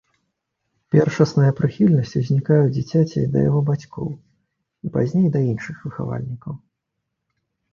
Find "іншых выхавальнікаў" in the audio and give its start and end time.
5.51-6.53